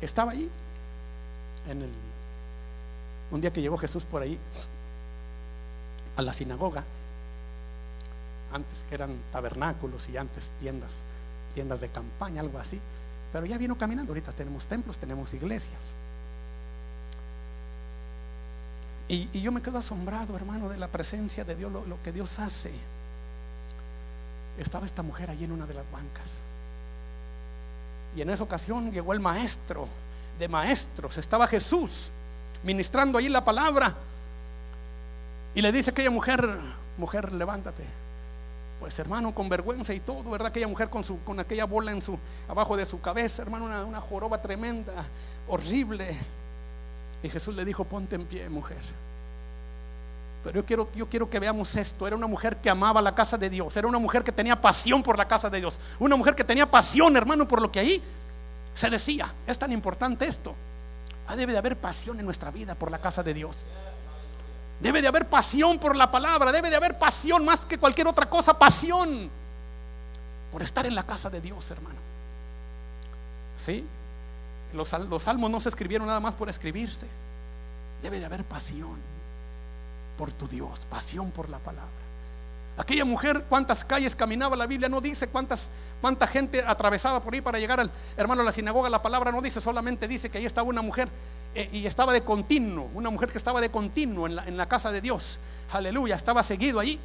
[0.00, 0.50] Estaba ahí
[1.68, 1.90] en el
[3.32, 4.38] un día que llegó Jesús por ahí
[6.16, 6.84] a la sinagoga,
[8.52, 11.02] antes que eran tabernáculos y antes tiendas,
[11.54, 12.78] tiendas de campaña, algo así,
[13.32, 15.94] pero ya vino caminando, ahorita tenemos templos, tenemos iglesias.
[19.08, 22.72] Y, yo me quedo asombrado, hermano, de la presencia de Dios, lo que Dios hace
[24.58, 26.38] estaba esta mujer allí en una de las bancas.
[28.14, 29.88] Y en esa ocasión llegó el maestro
[30.38, 32.10] de maestros, estaba Jesús
[32.62, 33.94] ministrando allí la palabra.
[35.54, 36.58] Y le dice aquella mujer,
[36.96, 37.84] mujer, levántate.
[38.80, 40.48] Pues hermano, con vergüenza y todo, ¿verdad?
[40.48, 43.84] Aquella mujer con, su, con aquella bola en su, abajo de su cabeza, hermano, una,
[43.84, 44.92] una joroba tremenda,
[45.48, 46.16] horrible.
[47.22, 48.80] Y Jesús le dijo, ponte en pie, mujer.
[50.42, 52.06] Pero yo quiero, yo quiero que veamos esto.
[52.06, 53.76] Era una mujer que amaba la casa de Dios.
[53.76, 55.78] Era una mujer que tenía pasión por la casa de Dios.
[56.00, 58.02] Una mujer que tenía pasión, hermano, por lo que ahí
[58.74, 59.32] se decía.
[59.46, 60.54] Es tan importante esto.
[61.28, 63.64] Ah, debe de haber pasión en nuestra vida por la casa de Dios.
[64.80, 66.50] Debe de haber pasión por la palabra.
[66.50, 68.58] Debe de haber pasión más que cualquier otra cosa.
[68.58, 69.30] Pasión
[70.50, 72.00] por estar en la casa de Dios, hermano.
[73.56, 73.86] ¿Sí?
[74.72, 77.06] Los, los salmos no se escribieron nada más por escribirse.
[78.02, 79.12] Debe de haber pasión
[80.22, 81.90] por tu Dios, pasión por la palabra.
[82.76, 85.68] Aquella mujer, cuántas calles caminaba, la Biblia no dice cuántas,
[86.00, 88.88] cuánta gente atravesaba por ahí para llegar al hermano a la sinagoga.
[88.88, 91.08] La palabra no dice, solamente dice que ahí estaba una mujer
[91.56, 94.68] eh, y estaba de continuo, una mujer que estaba de continuo en la, en la
[94.68, 95.40] casa de Dios.
[95.72, 97.00] Aleluya, estaba seguido ahí.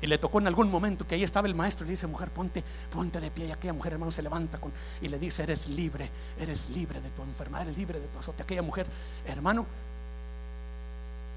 [0.00, 2.30] Y le tocó en algún momento que ahí estaba el maestro y le dice, mujer,
[2.30, 3.48] ponte, ponte de pie.
[3.48, 6.10] Y aquella mujer, hermano, se levanta con, y le dice, eres libre,
[6.40, 8.42] eres libre de tu enfermedad, eres libre de tu azote.
[8.42, 8.86] Aquella mujer,
[9.26, 9.66] hermano,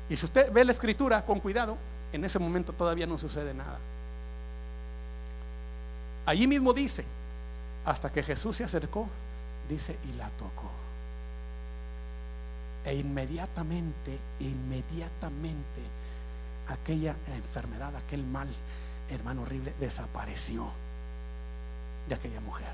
[0.10, 1.78] y si usted ve la escritura con cuidado,
[2.14, 3.78] en ese momento todavía no sucede nada.
[6.26, 7.04] Allí mismo dice,
[7.86, 9.08] hasta que Jesús se acercó,
[9.70, 10.70] dice, y la tocó.
[12.86, 15.82] E inmediatamente, inmediatamente,
[16.68, 18.48] aquella enfermedad, aquel mal,
[19.10, 20.68] hermano horrible, desapareció
[22.08, 22.74] de aquella mujer.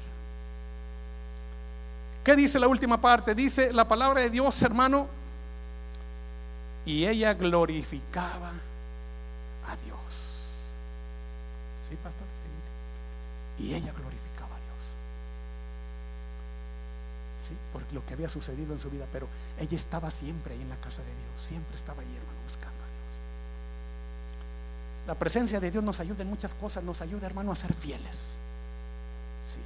[2.23, 3.35] ¿Qué dice la última parte?
[3.35, 5.07] Dice la palabra de Dios, hermano,
[6.85, 8.51] y ella glorificaba
[9.67, 10.49] a Dios.
[11.87, 12.27] ¿Sí, pastor?
[13.59, 14.83] Y ella glorificaba a Dios.
[17.47, 17.53] ¿sí?
[17.71, 19.27] por lo que había sucedido en su vida, pero
[19.59, 22.87] ella estaba siempre ahí en la casa de Dios, siempre estaba ahí, hermano, buscando a
[22.87, 23.19] Dios.
[25.07, 28.39] La presencia de Dios nos ayuda en muchas cosas, nos ayuda, hermano, a ser fieles.
[29.45, 29.59] ¿sí?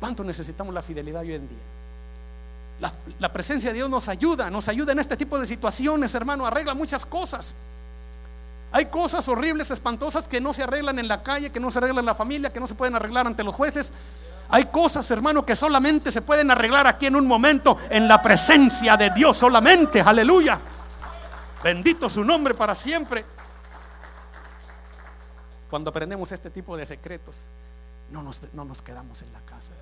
[0.00, 1.58] ¿Cuánto necesitamos la fidelidad hoy en día?
[2.80, 6.74] La, presencia de Dios nos ayuda, nos ayuda en este tipo de situaciones, hermano, arregla
[6.74, 7.54] muchas cosas.
[8.72, 12.00] Hay cosas horribles, espantosas que no se arreglan en la calle, que no se arreglan
[12.00, 13.92] en la familia, que no se pueden arreglar ante los jueces.
[14.50, 18.96] Hay cosas, hermano, que solamente se pueden arreglar aquí en un momento, en la presencia
[18.96, 20.00] de Dios solamente.
[20.00, 20.58] Aleluya.
[21.62, 23.24] Bendito su nombre para siempre.
[25.70, 27.36] Cuando aprendemos este tipo de secretos,
[28.10, 29.72] no nos, no nos quedamos en la casa.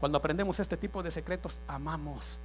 [0.00, 2.38] Cuando aprendemos este tipo de secretos, amamos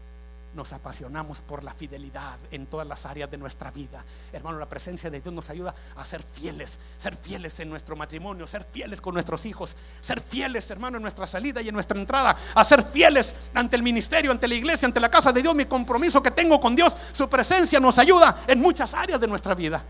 [0.53, 4.03] nos apasionamos por la fidelidad en todas las áreas de nuestra vida.
[4.33, 8.45] Hermano, la presencia de Dios nos ayuda a ser fieles, ser fieles en nuestro matrimonio,
[8.47, 12.35] ser fieles con nuestros hijos, ser fieles, hermano, en nuestra salida y en nuestra entrada,
[12.53, 15.65] a ser fieles ante el ministerio, ante la iglesia, ante la casa de Dios, mi
[15.65, 19.81] compromiso que tengo con Dios, su presencia nos ayuda en muchas áreas de nuestra vida.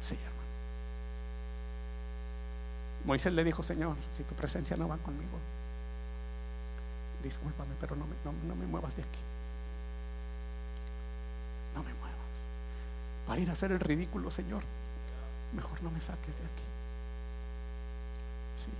[0.00, 0.34] Sí, hermano.
[3.04, 5.38] Moisés le dijo, Señor, si tu presencia no va conmigo,
[7.22, 9.18] discúlpame, pero no me, no, me muevas de aquí.
[11.74, 12.14] No me muevas.
[13.26, 14.62] Para ir a hacer el ridículo, Señor,
[15.54, 16.62] mejor no me saques de aquí.
[18.56, 18.70] Sí,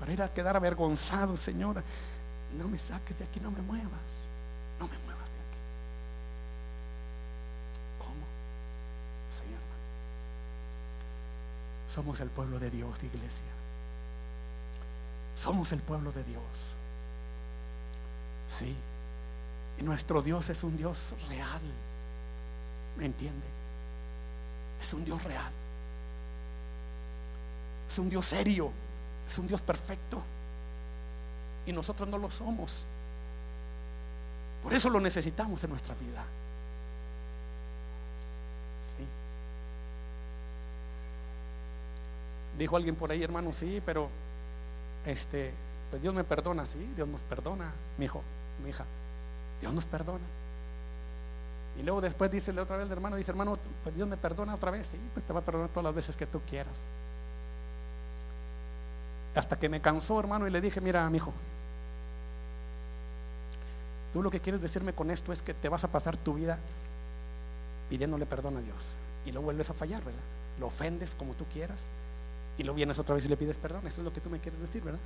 [0.00, 1.82] para ir a quedar avergonzado, Señor,
[2.58, 4.28] no me saques de aquí, no me muevas.
[4.80, 5.58] No me muevas de aquí.
[7.98, 8.24] ¿Cómo?
[9.30, 9.60] Señor,
[11.86, 13.63] somos el pueblo de Dios, iglesia.
[15.34, 16.76] Somos el pueblo de Dios.
[18.48, 18.74] Sí.
[19.78, 21.60] Y nuestro Dios es un Dios real.
[22.96, 23.46] ¿Me entiende?
[24.80, 25.52] Es un Dios real.
[27.88, 28.70] Es un Dios serio.
[29.26, 30.22] Es un Dios perfecto.
[31.66, 32.86] Y nosotros no lo somos.
[34.62, 36.24] Por eso lo necesitamos en nuestra vida.
[38.96, 39.04] Sí.
[42.58, 44.08] Dijo alguien por ahí, hermano, sí, pero
[45.06, 45.52] este,
[45.90, 48.22] pues Dios me perdona, sí, Dios nos perdona, mi hijo,
[48.62, 48.84] mi hija.
[49.60, 50.24] Dios nos perdona.
[51.78, 54.70] Y luego después dice otra vez el hermano, dice, hermano, pues Dios me perdona otra
[54.70, 56.76] vez, sí, pues te va a perdonar todas las veces que tú quieras.
[59.34, 61.32] Hasta que me cansó, hermano, y le dije, mira, mi hijo,
[64.12, 66.58] tú lo que quieres decirme con esto es que te vas a pasar tu vida
[67.90, 68.76] pidiéndole perdón a Dios.
[69.26, 70.20] Y luego vuelves a fallar, ¿verdad?
[70.60, 71.88] Lo ofendes como tú quieras.
[72.56, 73.86] Y luego vienes otra vez y le pides perdón.
[73.86, 75.00] Eso es lo que tú me quieres decir, ¿verdad?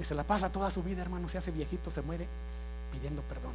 [0.00, 2.26] Y se la pasa toda su vida, hermano, se hace viejito, se muere
[2.92, 3.52] pidiendo perdón.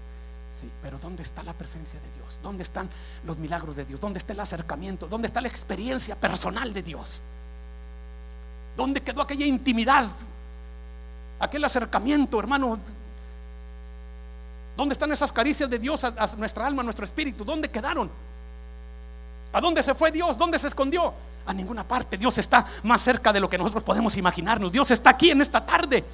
[0.61, 2.39] Sí, pero ¿dónde está la presencia de Dios?
[2.41, 2.89] ¿Dónde están
[3.25, 3.99] los milagros de Dios?
[3.99, 5.07] ¿Dónde está el acercamiento?
[5.07, 7.21] ¿Dónde está la experiencia personal de Dios?
[8.75, 10.07] ¿Dónde quedó aquella intimidad?
[11.39, 12.79] Aquel acercamiento, hermano.
[14.75, 17.45] ¿Dónde están esas caricias de Dios a, a nuestra alma, a nuestro espíritu?
[17.45, 18.09] ¿Dónde quedaron?
[19.57, 20.37] ¿A dónde se fue Dios?
[20.37, 21.11] ¿Dónde se escondió?
[21.47, 22.15] A ninguna parte.
[22.15, 24.71] Dios está más cerca de lo que nosotros podemos imaginarnos.
[24.71, 26.05] Dios está aquí en esta tarde.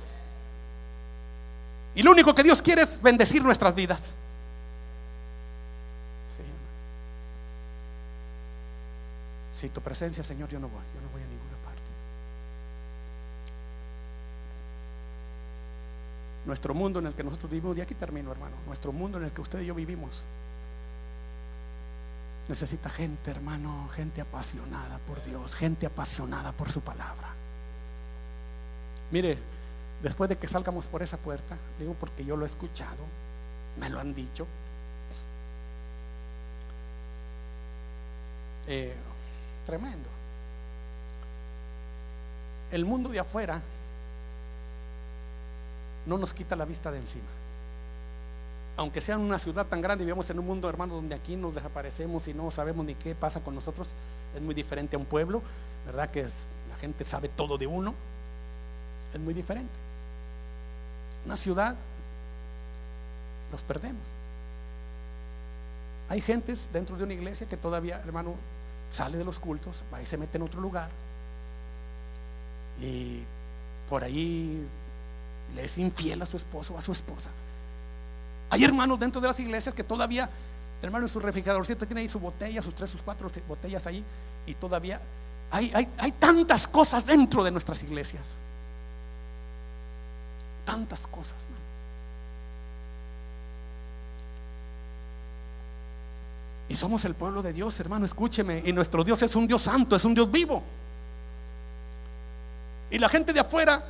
[1.93, 4.15] Y lo único que Dios quiere es bendecir nuestras vidas.
[9.51, 11.81] Si tu presencia, Señor, yo no voy, yo no voy a ninguna parte.
[16.45, 19.31] Nuestro mundo en el que nosotros vivimos, y aquí termino, hermano, nuestro mundo en el
[19.33, 20.23] que usted y yo vivimos,
[22.47, 27.29] necesita gente, hermano, gente apasionada por Dios, gente apasionada por su palabra.
[29.11, 29.37] Mire,
[30.01, 33.03] después de que salgamos por esa puerta, digo porque yo lo he escuchado,
[33.79, 34.47] me lo han dicho.
[38.67, 38.95] Eh,
[39.65, 40.09] tremendo.
[42.71, 43.61] El mundo de afuera
[46.05, 47.27] no nos quita la vista de encima.
[48.75, 51.53] Aunque sea en una ciudad tan grande vivimos en un mundo, hermano, donde aquí nos
[51.53, 53.89] desaparecemos y no sabemos ni qué pasa con nosotros,
[54.35, 55.41] es muy diferente a un pueblo,
[55.85, 56.09] ¿verdad?
[56.09, 57.93] Que la gente sabe todo de uno,
[59.13, 59.83] es muy diferente
[61.25, 61.75] una ciudad,
[63.51, 64.01] los perdemos.
[66.09, 68.35] Hay gentes dentro de una iglesia que todavía, hermano,
[68.89, 70.89] sale de los cultos, va y se mete en otro lugar.
[72.81, 73.23] Y
[73.89, 74.65] por ahí
[75.55, 77.29] le es infiel a su esposo o a su esposa.
[78.49, 80.29] Hay hermanos dentro de las iglesias que todavía,
[80.81, 84.03] hermano, en su refrigeradorcito tiene ahí su botella, sus tres, sus cuatro botellas ahí,
[84.45, 84.99] y todavía
[85.51, 88.37] hay, hay, hay tantas cosas dentro de nuestras iglesias
[90.63, 91.35] tantas cosas.
[96.69, 98.63] Y somos el pueblo de Dios, hermano, escúcheme.
[98.65, 100.63] Y nuestro Dios es un Dios santo, es un Dios vivo.
[102.89, 103.83] Y la gente de afuera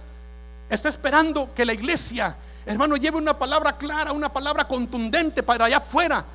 [0.70, 2.36] está esperando que la iglesia,
[2.66, 6.26] hermano, lleve una palabra clara, una palabra contundente para allá afuera.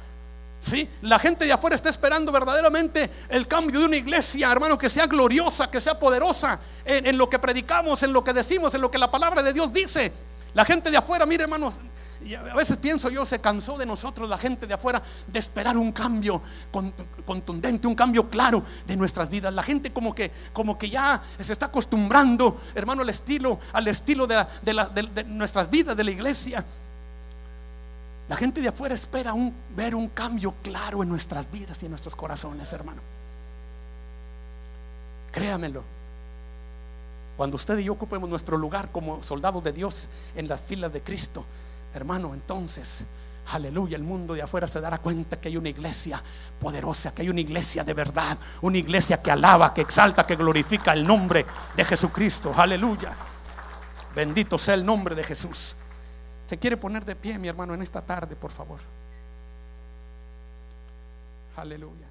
[0.61, 0.89] ¿Sí?
[1.03, 5.07] La gente de afuera está esperando verdaderamente el cambio de una iglesia, hermano, que sea
[5.07, 8.91] gloriosa, que sea poderosa en, en, lo que predicamos, en lo que decimos, en lo
[8.91, 10.13] que la palabra de Dios dice.
[10.55, 11.75] La gente de afuera, mire hermanos,
[12.25, 15.77] y a veces pienso yo, se cansó de nosotros, la gente de afuera, de esperar
[15.77, 16.43] un cambio
[17.25, 19.55] contundente, un cambio claro de nuestras vidas.
[19.55, 24.27] La gente como que, como que ya se está acostumbrando, hermano, al estilo, al estilo
[24.27, 26.65] de, de nuestras vidas, de la iglesia.
[28.29, 29.35] La gente de afuera espera
[29.75, 33.01] ver un cambio claro en nuestras vidas y en nuestros corazones, hermano.
[35.33, 35.83] Créamelo.
[37.39, 41.01] Cuando usted y yo ocupemos nuestro lugar como soldados de Dios en las filas de
[41.01, 41.45] Cristo,
[41.95, 43.05] hermano, entonces,
[43.53, 46.23] aleluya, el mundo de afuera se dará cuenta que hay una iglesia
[46.61, 50.93] poderosa, que hay una iglesia de verdad, una iglesia que alaba, que exalta, que glorifica
[50.93, 52.53] el nombre de Jesucristo.
[52.57, 53.15] Aleluya.
[54.15, 55.77] Bendito sea el nombre de Jesús.
[56.47, 58.81] Se quiere poner de pie, mi hermano, en esta tarde, por favor.
[61.57, 62.08] Aleluya.